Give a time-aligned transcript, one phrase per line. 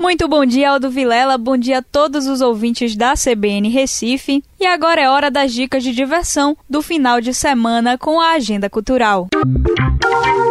[0.00, 1.36] Muito bom dia, Aldo Vilela.
[1.36, 4.44] Bom dia a todos os ouvintes da CBN Recife.
[4.60, 8.70] E agora é hora das dicas de diversão do final de semana com a agenda
[8.70, 9.26] cultural.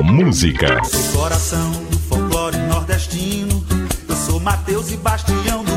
[0.04, 0.82] Música.
[1.16, 3.66] Coração do folclore nordestino.
[4.10, 5.77] Eu sou Mateus e Bastião do.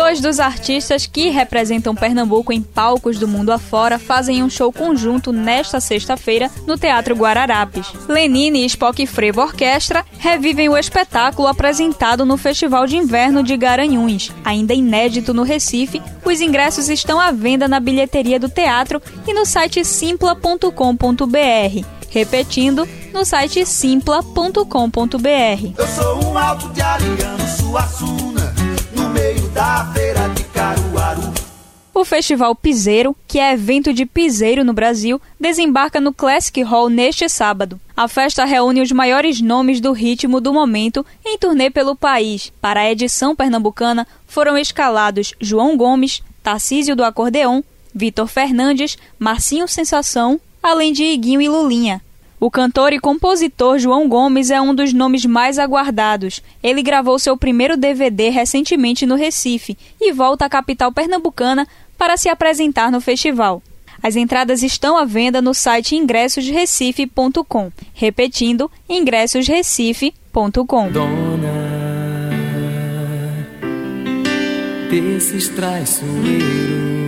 [0.00, 5.30] Dois dos artistas que representam Pernambuco em palcos do mundo afora fazem um show conjunto
[5.30, 7.86] nesta sexta-feira no Teatro Guararapes.
[8.08, 14.32] Lenine e Spock Frevo Orquestra revivem o espetáculo apresentado no Festival de Inverno de Garanhuns.
[14.42, 19.44] Ainda inédito no Recife, os ingressos estão à venda na bilheteria do teatro e no
[19.44, 20.70] site simpla.com.br.
[22.08, 24.64] Repetindo, no site simpla.com.br.
[25.76, 28.39] Eu sou um alto de Ariano Suassuna, no meio
[29.60, 31.34] da feira de Caruaru.
[31.92, 37.28] O Festival Piseiro, que é evento de piseiro no Brasil, desembarca no Classic Hall neste
[37.28, 37.78] sábado.
[37.94, 42.50] A festa reúne os maiores nomes do ritmo do momento em turnê pelo país.
[42.58, 47.60] Para a edição pernambucana, foram escalados João Gomes, Tarcísio do Acordeon,
[47.94, 52.00] Vitor Fernandes, Marcinho Sensação, além de Iguinho e Lulinha.
[52.40, 56.42] O cantor e compositor João Gomes é um dos nomes mais aguardados.
[56.62, 62.30] Ele gravou seu primeiro DVD recentemente no Recife e volta à capital pernambucana para se
[62.30, 63.62] apresentar no festival.
[64.02, 67.70] As entradas estão à venda no site ingressosrecife.com.
[67.92, 70.90] Repetindo, ingressosrecife.com.
[70.90, 71.60] Dona
[74.90, 76.99] desses traiçoeiros.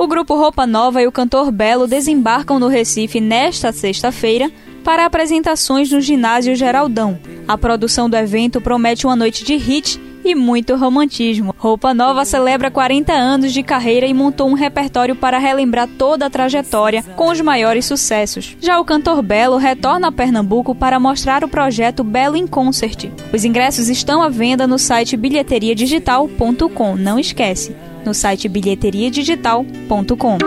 [0.00, 4.50] O grupo Roupa Nova e o cantor Belo desembarcam no Recife nesta sexta-feira
[4.82, 7.18] para apresentações no ginásio Geraldão.
[7.46, 11.54] A produção do evento promete uma noite de hit e muito romantismo.
[11.58, 16.30] Roupa Nova celebra 40 anos de carreira e montou um repertório para relembrar toda a
[16.30, 18.56] trajetória com os maiores sucessos.
[18.58, 23.10] Já o cantor Belo retorna a Pernambuco para mostrar o projeto Belo em Concert.
[23.34, 26.96] Os ingressos estão à venda no site bilheteriadigital.com.
[26.96, 30.38] Não esquece, no site bilheteriadigital.com.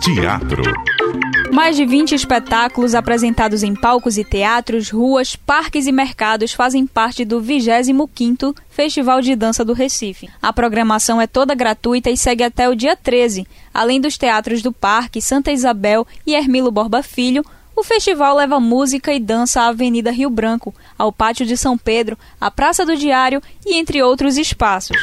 [0.00, 0.62] Teatro.
[1.52, 7.24] Mais de 20 espetáculos apresentados em palcos e teatros, ruas, parques e mercados fazem parte
[7.24, 10.28] do 25º Festival de Dança do Recife.
[10.40, 13.46] A programação é toda gratuita e segue até o dia 13.
[13.72, 17.44] Além dos teatros do Parque, Santa Isabel e Hermilo Borba Filho,
[17.74, 22.18] o festival leva música e dança à Avenida Rio Branco, ao Pátio de São Pedro,
[22.40, 24.96] à Praça do Diário e entre outros espaços.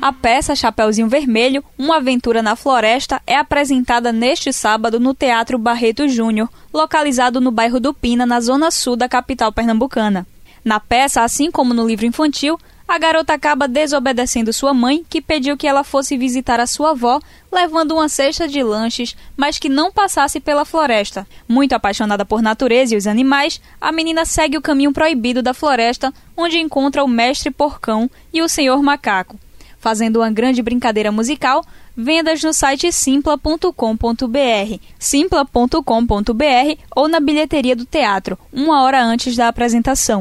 [0.00, 6.06] A peça Chapeuzinho Vermelho, Uma Aventura na Floresta, é apresentada neste sábado no Teatro Barreto
[6.06, 10.24] Júnior, localizado no bairro do Pina, na zona sul da capital pernambucana.
[10.64, 15.56] Na peça, assim como no livro infantil, a garota acaba desobedecendo sua mãe, que pediu
[15.56, 17.20] que ela fosse visitar a sua avó,
[17.50, 21.26] levando uma cesta de lanches, mas que não passasse pela floresta.
[21.48, 26.14] Muito apaixonada por natureza e os animais, a menina segue o caminho proibido da floresta,
[26.36, 29.36] onde encontra o mestre porcão e o senhor macaco
[29.78, 31.64] fazendo uma grande brincadeira musical,
[31.96, 40.18] vendas no site simpla.com.br, simpla.com.br ou na bilheteria do teatro, uma hora antes da apresentação.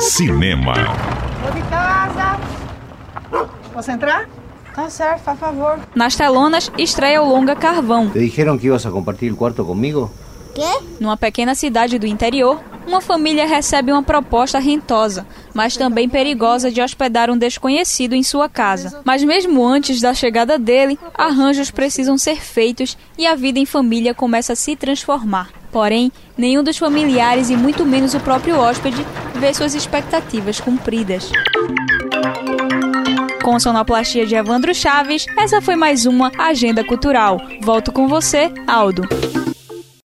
[0.00, 0.74] Cinema.
[0.74, 2.40] Tô de casa.
[3.72, 4.28] Posso entrar?
[4.74, 5.78] Tá certo, por favor.
[5.94, 8.10] Nas telonas, estreia o longa Carvão.
[8.10, 10.10] ¿Te dijeron que ibas a compartir el cuarto conmigo?
[11.00, 16.80] Numa pequena cidade do interior, uma família recebe uma proposta rentosa, mas também perigosa de
[16.80, 19.00] hospedar um desconhecido em sua casa.
[19.04, 24.14] Mas mesmo antes da chegada dele, arranjos precisam ser feitos e a vida em família
[24.14, 25.50] começa a se transformar.
[25.72, 29.04] Porém, nenhum dos familiares e muito menos o próprio hóspede
[29.34, 31.30] vê suas expectativas cumpridas.
[33.42, 37.40] Com sonoplastia de Evandro Chaves, essa foi mais uma Agenda Cultural.
[37.60, 39.02] Volto com você, Aldo.